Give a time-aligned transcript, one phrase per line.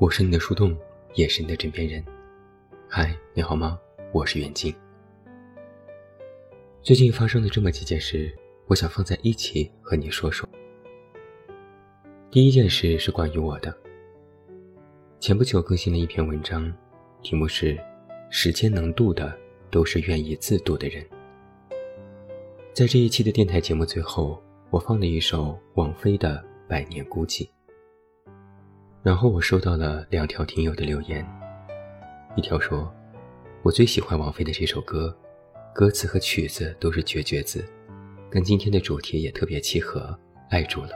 [0.00, 0.74] 我是你的树洞，
[1.12, 2.02] 也是你的枕边人。
[2.88, 3.78] 嗨，你好吗？
[4.12, 4.74] 我是袁静。
[6.80, 8.34] 最近发生的这么几件事，
[8.66, 10.48] 我想放在一起和你说说。
[12.30, 13.76] 第一件事是关于我的。
[15.18, 16.74] 前不久更新了一篇文章，
[17.20, 17.78] 题目是
[18.32, 19.38] “时间能渡的，
[19.70, 21.06] 都是愿意自渡的人”。
[22.72, 27.42] 在这一期的电台节目最后，我放了一首王菲的《百年孤寂》。
[29.02, 31.26] 然后我收到了两条听友的留言，
[32.36, 32.92] 一条说
[33.64, 35.16] ：“我最喜欢王菲的这首歌，
[35.74, 37.64] 歌词和曲子都是绝绝子，
[38.28, 40.14] 跟今天的主题也特别契合，
[40.50, 40.90] 爱住了。”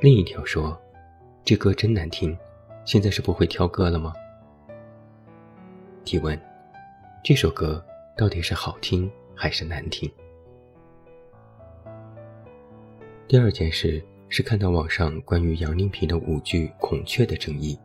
[0.00, 0.78] 另一条说
[1.42, 2.36] ：“这歌真难听，
[2.84, 4.12] 现在是不会挑歌了吗？”
[6.04, 6.38] 提问：
[7.24, 7.82] 这首歌
[8.14, 10.10] 到底是好听还是难听？
[13.26, 14.04] 第二件事。
[14.36, 17.78] 是看到网上关于杨丽萍的舞剧《孔雀》的争议。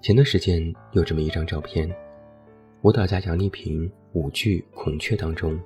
[0.00, 1.92] 前段时间有这么一张照片，
[2.82, 5.58] 舞蹈家杨丽萍舞剧《孔雀》当中，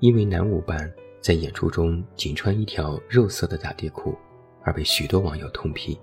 [0.00, 4.16] 因为男舞伴在演出中仅穿一条肉色的打底裤，
[4.62, 5.94] 而被许多网友痛批。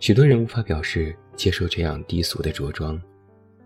[0.00, 2.98] 许多人无法表示接受这样低俗的着装，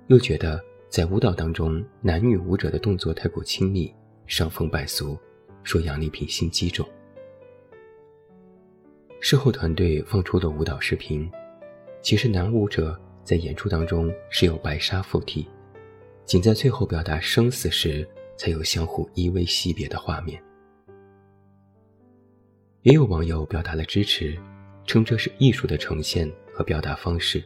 [0.09, 3.95] 又觉得在舞蹈当中男女舞者的动作太过亲密，
[4.27, 5.17] 伤风败俗。
[5.63, 6.89] 说杨丽萍心机重。
[9.21, 11.31] 事后团队放出的舞蹈视频，
[12.01, 15.47] 其实男舞者在演出当中是有白纱附体，
[16.25, 20.43] 仅在最后表达生死时才有相互依偎惜别的画面。
[22.83, 24.37] 也有网友表达了支持，
[24.85, 27.41] 称这是艺术的呈现和表达方式。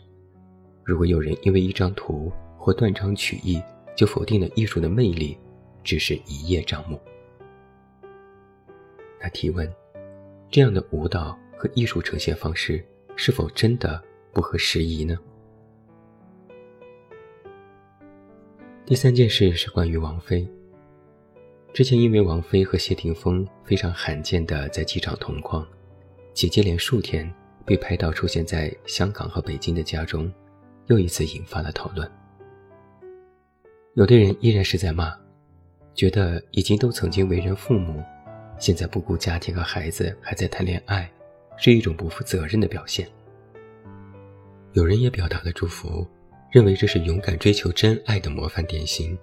[0.82, 3.62] 如果有人因为一张图或断章取义
[3.94, 5.36] 就否定了艺术的魅力，
[5.84, 6.98] 只是一叶障目。
[9.26, 9.68] 他提问
[10.48, 12.84] ：“这样的舞蹈和艺术呈现方式
[13.16, 14.00] 是否真的
[14.32, 15.18] 不合时宜呢？”
[18.86, 20.48] 第三件事是关于王菲。
[21.72, 25.66] 之前因为王菲和谢霆锋非常罕见的在机场同框，
[26.32, 27.28] 且接连数天
[27.64, 30.32] 被拍到出现在香港和北京的家中，
[30.86, 32.08] 又一次引发了讨论。
[33.94, 35.12] 有的人依然是在骂，
[35.96, 38.04] 觉得已经都曾经为人父母。
[38.58, 41.10] 现在不顾家庭和孩子还在谈恋爱，
[41.56, 43.08] 是一种不负责任的表现。
[44.72, 46.06] 有人也表达了祝福，
[46.50, 49.18] 认为这是勇敢追求真爱的模范典型。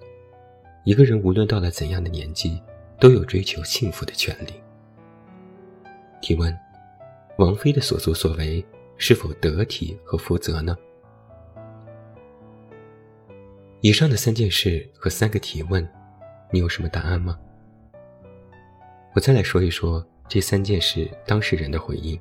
[0.84, 2.60] 一个人无论到了怎样的年纪，
[2.98, 4.52] 都有追求幸福的权利。
[6.20, 6.56] 提问：
[7.38, 8.64] 王菲的所作所为
[8.96, 10.76] 是否得体和负责呢？
[13.80, 15.86] 以上的三件事和三个提问，
[16.50, 17.38] 你有什么答案吗？
[19.14, 22.20] 我再来说一说这三件事当事人的回应。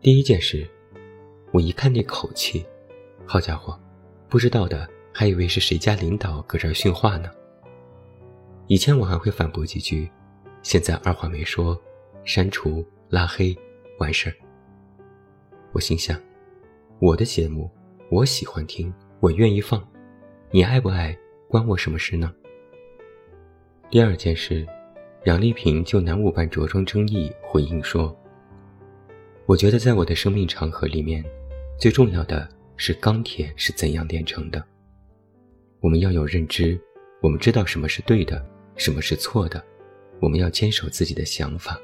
[0.00, 0.64] 第一件事，
[1.52, 2.64] 我一看那口气，
[3.26, 3.76] 好家伙，
[4.28, 7.28] 不知道的还以为是谁家领导搁这儿训话呢。
[8.68, 10.08] 以前我还会反驳几句，
[10.62, 11.76] 现在二话没说，
[12.24, 13.52] 删除拉黑，
[13.98, 14.34] 完事儿。
[15.72, 16.16] 我心想，
[17.00, 17.68] 我的节目
[18.12, 19.84] 我喜欢听，我愿意放，
[20.52, 22.32] 你爱不爱关我什么事呢？
[23.90, 24.64] 第二件事。
[25.24, 28.16] 杨丽萍就男舞伴着装争议回应说
[29.44, 31.24] ：“我觉得在我的生命长河里面，
[31.80, 34.62] 最重要的是钢铁是怎样炼成的。
[35.80, 36.80] 我们要有认知，
[37.20, 38.44] 我们知道什么是对的，
[38.76, 39.60] 什么是错的，
[40.20, 41.76] 我们要坚守自己的想法。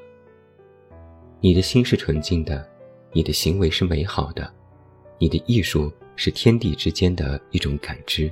[1.41, 2.65] 你的心是纯净的，
[3.11, 4.49] 你的行为是美好的，
[5.19, 8.31] 你的艺术是天地之间的一种感知。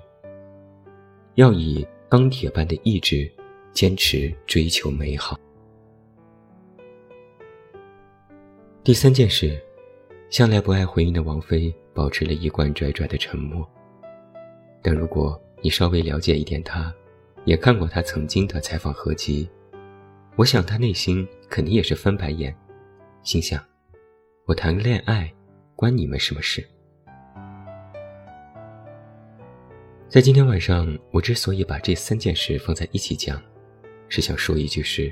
[1.35, 3.29] 要以钢铁般的意志。”
[3.73, 5.39] 坚持追求美好。
[8.83, 9.61] 第三件事，
[10.29, 13.67] 向来不爱回应的王菲保持了一贯拽拽的沉默。
[14.81, 16.93] 但如果你稍微了解一点她，
[17.45, 19.47] 也看过她曾经的采访合集，
[20.35, 22.55] 我想她内心肯定也是翻白眼，
[23.23, 23.63] 心想：
[24.45, 25.31] 我谈个恋爱，
[25.75, 26.67] 关你们什么事？
[30.09, 33.41] 在今天晚上，我之所以把这三件事放在一起讲。
[34.11, 35.09] 是想说一句：是，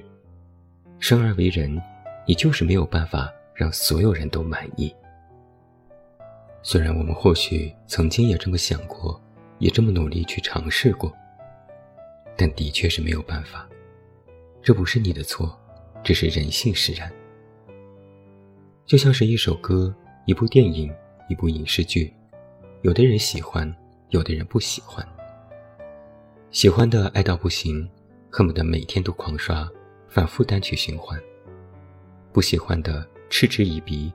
[1.00, 1.82] 生而为人，
[2.28, 4.94] 你就是没有办法让所有人都满意。
[6.62, 9.18] 虽然我们或许曾经也这么想过，
[9.58, 11.10] 也这么努力去尝试过，
[12.36, 13.66] 但的确是没有办法。
[14.62, 15.58] 这不是你的错，
[16.04, 17.10] 这是人性使然。
[18.86, 20.94] 就像是一首歌、一部电影、
[21.30, 22.14] 一部影视剧，
[22.82, 23.74] 有的人喜欢，
[24.10, 25.08] 有的人不喜欢。
[26.52, 27.90] 喜欢的爱到不行。
[28.30, 29.70] 恨不得每天都狂刷，
[30.08, 31.20] 反复单曲循环。
[32.32, 34.14] 不喜欢的嗤之以鼻，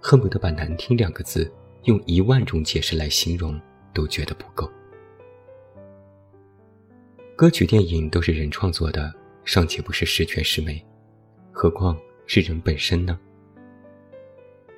[0.00, 1.50] 恨不得把“难听”两个字
[1.84, 3.58] 用一万种解释来形容，
[3.94, 4.70] 都觉得不够。
[7.34, 9.12] 歌曲、电影都是人创作的，
[9.44, 10.84] 尚且不是十全十美，
[11.50, 13.18] 何况是人本身呢？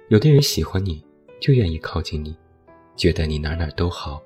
[0.08, 1.04] 有的人喜欢你，
[1.40, 2.36] 就愿意靠近你，
[2.96, 4.22] 觉得你哪哪都好，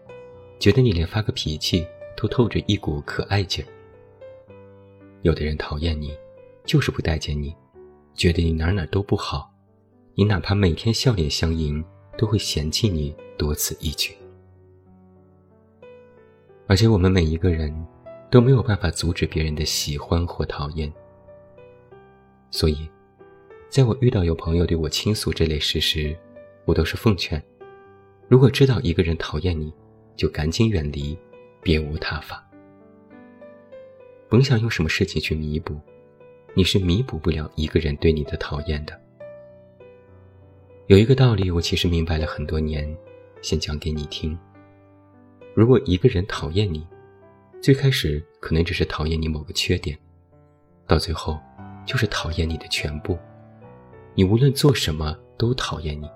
[0.58, 3.68] 觉得你连发个脾气都透着一股可爱劲儿。
[5.22, 6.16] 有的人讨厌你，
[6.64, 7.54] 就是不待见你，
[8.14, 9.52] 觉得你哪哪都不好，
[10.14, 11.84] 你哪怕每天笑脸相迎，
[12.16, 14.16] 都会嫌弃你多此一举。
[16.66, 17.74] 而且我们每一个人
[18.30, 20.90] 都没有办法阻止别人的喜欢或讨厌，
[22.50, 22.88] 所以，
[23.68, 26.16] 在我遇到有朋友对我倾诉这类事时，
[26.64, 27.42] 我都是奉劝：
[28.26, 29.72] 如果知道一个人讨厌你，
[30.16, 31.18] 就赶紧远离，
[31.62, 32.49] 别无他法。
[34.30, 35.76] 甭想用什么事情去弥补，
[36.54, 38.98] 你是弥补不了一个人对你的讨厌的。
[40.86, 42.96] 有一个道理，我其实明白了很多年，
[43.42, 44.38] 先讲给你听。
[45.52, 46.86] 如果一个人讨厌你，
[47.60, 49.98] 最开始可能只是讨厌你某个缺点，
[50.86, 51.36] 到最后
[51.84, 53.18] 就是讨厌你的全部。
[54.14, 56.08] 你无论做什么都讨厌你。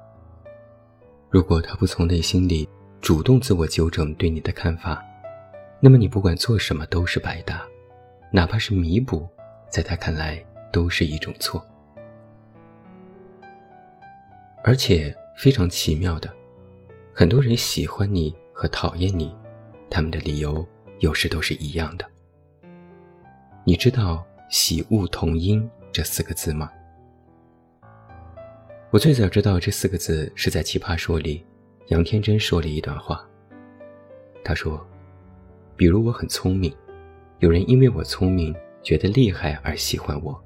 [1.31, 2.69] 如果他不从内心里
[3.01, 5.05] 主动自我纠正对你的看法，
[5.81, 7.67] 那么你不管做什么都是白搭。
[8.35, 9.29] 哪怕是弥补，
[9.71, 11.65] 在他看来都是一种错。
[14.65, 16.29] 而且非常奇妙的，
[17.13, 19.33] 很多人喜欢你和讨厌你，
[19.89, 20.67] 他们的理由
[20.99, 22.05] 有时都是一样的。
[23.63, 26.69] 你知道“喜恶同音”这四个字吗？
[28.91, 31.47] 我最早知道这四个字是在《奇葩说》里，
[31.87, 33.25] 杨天真说了一段话。
[34.43, 34.85] 他说
[35.79, 36.77] ：“比如我很聪明。”
[37.41, 40.41] 有人因为我聪明觉得厉害而喜欢我，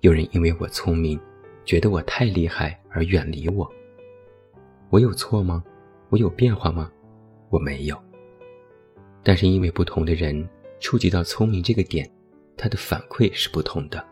[0.00, 1.18] 有人因为我聪明
[1.64, 3.70] 觉得我太厉害而远离我。
[4.90, 5.62] 我有错吗？
[6.10, 6.90] 我有变化吗？
[7.48, 7.96] 我没有。
[9.22, 10.46] 但是因为不同的人
[10.80, 12.10] 触及到聪明这个点，
[12.56, 14.04] 他的反馈是不同的。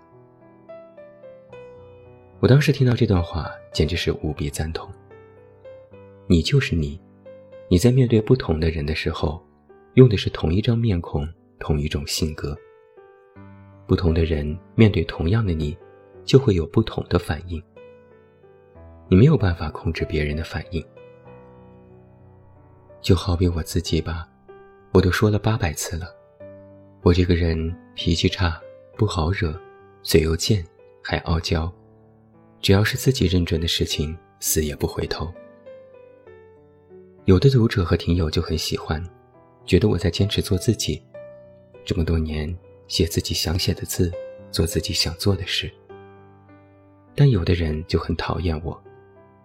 [2.39, 4.89] 我当时听到这段话，简直是无比赞同。
[6.29, 6.99] 你就是你，
[7.69, 9.45] 你在面对不同的人的时候，
[9.95, 11.29] 用的是同一张面孔。
[11.61, 12.57] 同一种性格，
[13.87, 15.77] 不同的人面对同样的你，
[16.25, 17.63] 就会有不同的反应。
[19.09, 20.85] 你没有办法控制别人的反应，
[23.01, 24.27] 就好比我自己吧，
[24.93, 26.07] 我都说了八百次了，
[27.03, 28.61] 我这个人脾气差，
[28.97, 29.55] 不好惹，
[30.03, 30.65] 嘴又贱，
[31.03, 31.71] 还傲娇，
[32.61, 35.33] 只要是自己认准的事情，死也不回头。
[37.27, 39.05] 有的读者和听友就很喜欢，
[39.67, 41.03] 觉得我在坚持做自己。
[41.85, 42.57] 这么多年，
[42.87, 44.13] 写自己想写的字，
[44.51, 45.71] 做自己想做的事。
[47.15, 48.81] 但有的人就很讨厌我，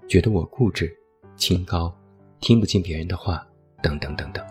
[0.08, 0.96] 觉得我固执、
[1.36, 1.94] 清高，
[2.40, 3.46] 听不进别人的话，
[3.82, 4.46] 等等等等。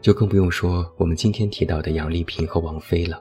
[0.00, 3.20] 就更不用说我们今天提到的杨丽萍和王菲了。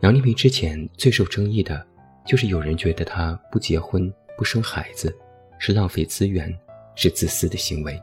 [0.00, 1.84] 杨丽萍之前最受争议的，
[2.24, 5.16] 就是有人觉得她不结婚、不生孩子，
[5.58, 6.56] 是浪费资源，
[6.94, 8.00] 是自私的行为。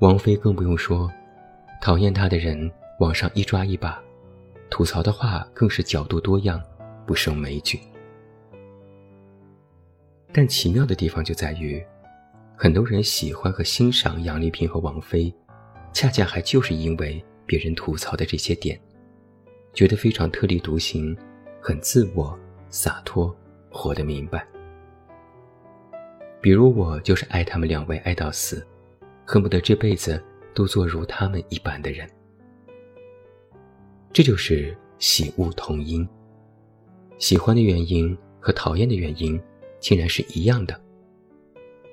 [0.00, 1.10] 王菲更不用说。
[1.80, 4.02] 讨厌他的人，往上一抓一把，
[4.70, 6.62] 吐槽的话更是角度多样，
[7.06, 7.78] 不胜枚举。
[10.32, 11.84] 但奇妙的地方就在于，
[12.56, 15.32] 很多人喜欢和欣赏杨丽萍和王菲，
[15.92, 18.78] 恰恰还就是因为别人吐槽的这些点，
[19.72, 21.16] 觉得非常特立独行，
[21.60, 23.34] 很自我、洒脱，
[23.70, 24.46] 活得明白。
[26.40, 28.66] 比如我就是爱他们两位爱到死，
[29.24, 30.22] 恨不得这辈子。
[30.56, 32.08] 都做如他们一般的人，
[34.10, 36.08] 这就是喜恶同音。
[37.18, 39.38] 喜欢的原因和讨厌的原因
[39.80, 40.80] 竟然是一样的。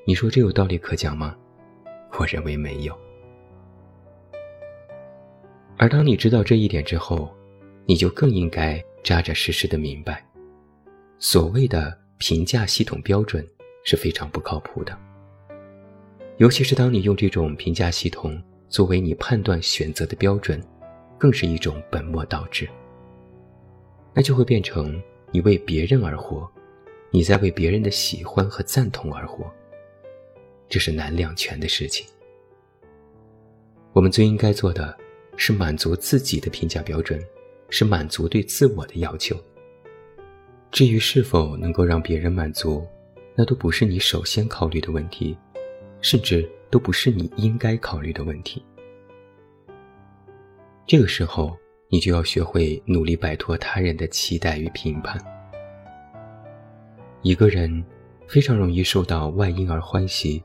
[0.08, 1.36] 你说这有道理可讲吗？
[2.18, 2.98] 我认为没有。
[5.76, 7.30] 而当你知道这一点之后，
[7.86, 10.26] 你就更应该扎扎实实的明白，
[11.20, 13.46] 所谓的评价系统标准
[13.84, 14.98] 是非常不靠谱的。
[16.38, 18.42] 尤其是当你用这种评价系统。
[18.74, 20.60] 作为你判断选择的标准，
[21.20, 22.68] 更是一种本末倒置。
[24.16, 25.00] 那就会变成
[25.30, 26.50] 你为别人而活，
[27.12, 29.46] 你在为别人的喜欢和赞同而活。
[30.68, 32.08] 这是难两全的事情。
[33.92, 34.98] 我们最应该做的
[35.38, 37.24] 是满足自己的评价标准，
[37.70, 39.38] 是满足对自我的要求。
[40.72, 42.84] 至于是否能够让别人满足，
[43.36, 45.38] 那都不是你首先考虑的问题，
[46.02, 46.50] 甚至。
[46.74, 48.66] 都不是你应该考虑的问题。
[50.88, 51.56] 这个时候，
[51.88, 55.24] 你就要学会努力摆脱他人的期待与评判，
[57.22, 57.84] 一个人
[58.28, 60.44] 非常容易受到外因而欢喜，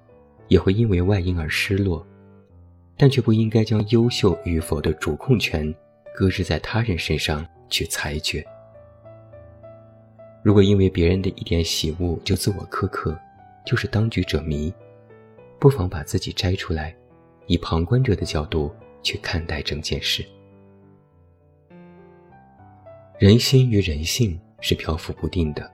[0.48, 2.06] 也会因为外因而失落，
[2.94, 5.74] 但却不应该将优秀与否的主控权
[6.14, 8.44] 搁置在他人身上去裁决。
[10.42, 13.18] 如果因为别人的一点喜恶就自我苛刻，
[13.64, 14.70] 就是当局者迷，
[15.58, 16.94] 不妨把自己摘出来，
[17.46, 20.24] 以旁观者的角度去看待整件事。
[23.18, 25.68] 人心与人性是漂浮不定的，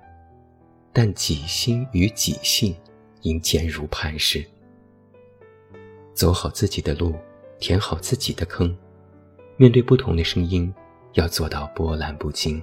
[0.93, 2.75] 但己心与己性
[3.21, 4.43] 应坚如磐石。
[6.15, 7.15] 走好自己的路，
[7.59, 8.75] 填好自己的坑，
[9.57, 10.73] 面对不同的声音，
[11.13, 12.63] 要做到波澜不惊。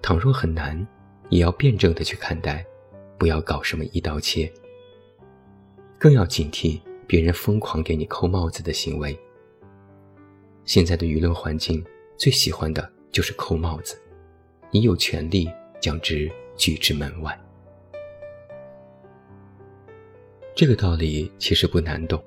[0.00, 0.86] 倘若很难，
[1.28, 2.64] 也要辩证的去看待，
[3.18, 4.50] 不要搞什么一刀切。
[6.04, 9.18] 更要警惕别人疯狂给你扣帽子的行为。
[10.66, 11.82] 现在的舆论环境
[12.18, 12.92] 最喜欢的。
[13.10, 13.96] 就是扣帽子，
[14.72, 15.48] 你有权利
[15.80, 17.40] 将之拒之门外。
[20.52, 22.20] 这个道理其实不难懂。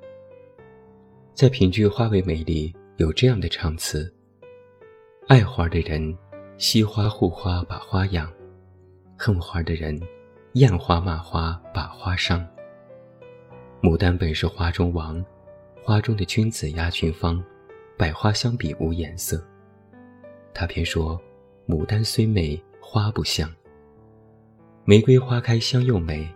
[1.34, 4.10] 在评剧《花为美》里有这样的唱词：
[5.28, 6.18] 爱花的人
[6.58, 8.32] 惜花护花把花养，
[9.18, 10.02] 恨花的人
[10.54, 12.48] 厌花骂花把花伤。
[13.80, 15.24] 牡丹本是花中王，
[15.84, 17.44] 花中的君子压群芳，
[17.96, 19.40] 百花相比无颜色。
[20.52, 21.22] 他偏说
[21.68, 23.48] ：“牡丹虽美，花不香。
[24.84, 26.28] 玫瑰花开香又美。”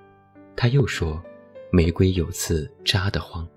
[0.56, 1.20] 他又说
[1.74, 3.48] ：“玫瑰有刺扎得慌。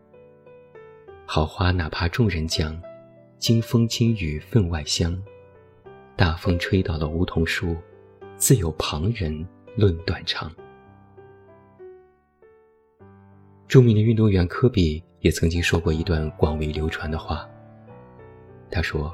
[1.27, 2.81] 好花哪怕众人讲，
[3.37, 5.23] 经风经雨分外香。
[6.17, 7.77] 大风吹倒了梧桐树，
[8.39, 10.51] 自有旁人论短长。”
[13.75, 17.45] 著名的运动员科比也曾经说过一段广为流传的话。
[18.71, 19.13] 他说。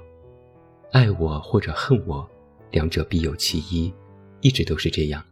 [0.93, 2.29] 爱我或者恨我，
[2.71, 3.91] 两者必有其一，
[4.43, 5.25] 一直都是这样。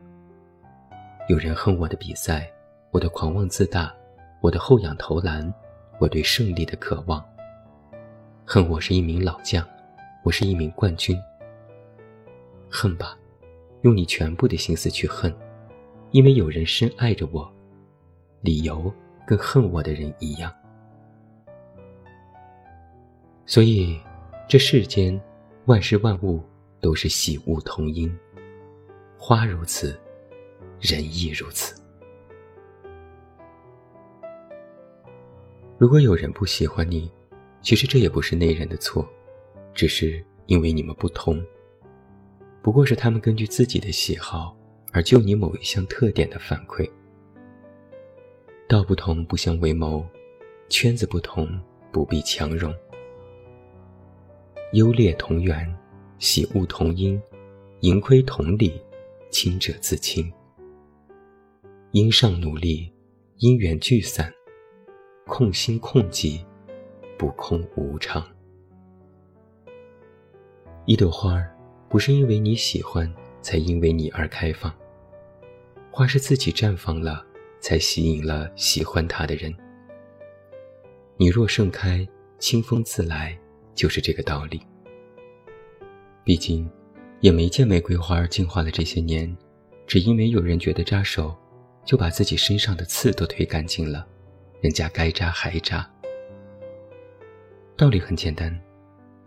[1.28, 2.50] 有人恨我的比赛，
[2.90, 3.94] 我的狂妄自大，
[4.40, 5.52] 我的后仰投篮，
[5.99, 7.23] 我对胜利的渴望。
[8.47, 9.62] 恨我是一名老将，
[10.25, 11.14] 我是一名冠军。
[12.70, 13.14] 恨吧，
[13.82, 15.30] 用你全部的心思去恨，
[16.12, 17.52] 因为有人深爱着我，
[18.40, 18.90] 理由
[19.28, 20.50] 跟恨我的人一样。
[23.44, 24.00] 所以，
[24.49, 25.20] 这世间。
[25.66, 26.42] 万事万物
[26.80, 28.11] 都是喜恶同音，
[29.18, 30.00] 花如此，
[30.80, 31.78] 人亦如此。
[35.76, 37.12] 如果有人不喜欢你，
[37.61, 39.06] 其实这也不是那人的错，
[39.75, 41.38] 只是因为你们不同。
[42.62, 44.56] 不过是他们根据自己的喜好
[44.92, 46.90] 而就你某一项特点的反馈。
[48.69, 50.07] 道不同不相为谋，
[50.69, 51.59] 圈子不同
[51.91, 52.71] 不必强融。
[54.75, 55.75] 优劣同源，
[56.19, 57.19] 喜恶同因，
[57.81, 58.79] 盈亏同理，
[59.31, 60.31] 清者自清。
[61.93, 62.93] 因上努力，
[63.39, 64.31] 因缘聚散，
[65.27, 66.45] 空心空己，
[67.17, 68.23] 不空无常。
[70.85, 71.57] 一朵花儿，
[71.89, 73.11] 不是因为你喜欢，
[73.41, 74.71] 才因为你而开放。
[75.91, 77.25] 花是自己绽放了，
[77.61, 79.55] 才吸引了喜欢他的人。
[81.17, 82.07] 你若盛开，
[82.38, 83.38] 清风自来。
[83.79, 84.61] 就是这个道理。
[86.25, 86.69] 毕竟，
[87.21, 89.33] 也没见玫瑰花进化了这些年，
[89.87, 91.33] 只因为有人觉得扎手，
[91.85, 94.05] 就把自己身上的刺都推干净了，
[94.61, 95.88] 人家该扎还扎。
[97.77, 98.53] 道理很简单，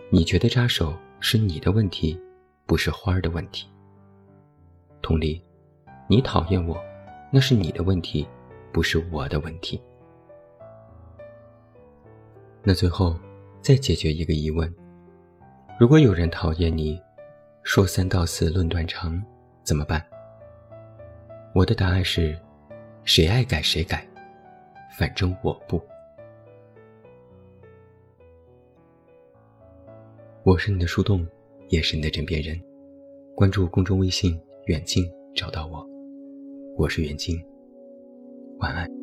[0.10, 2.20] 你觉得扎手是你的问题，
[2.66, 3.70] 不是花儿的问题。
[5.02, 5.42] 同理，
[6.10, 6.78] 你讨厌我，
[7.32, 8.28] 那是你的问题，
[8.72, 9.82] 不是我的问题。
[12.64, 13.18] 那最后。
[13.64, 14.74] 再解决一个疑问：
[15.80, 17.00] 如果有人讨厌你，
[17.62, 19.24] 说三道四论断长，
[19.64, 20.04] 怎么办？
[21.54, 22.36] 我的答案是：
[23.04, 24.04] 谁爱改谁改，
[24.98, 25.80] 反正我不。
[30.42, 31.24] 我是你的树洞，
[31.70, 32.60] 也是你的枕边人。
[33.36, 35.91] 关注公众微信“远近”，找到我。
[36.78, 37.44] 我是袁静，
[38.60, 39.01] 晚安。